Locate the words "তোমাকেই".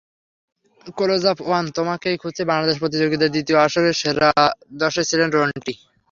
1.77-2.19